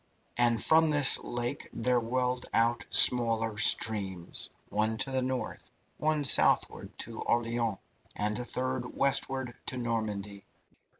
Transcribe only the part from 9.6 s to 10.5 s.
to Normandy.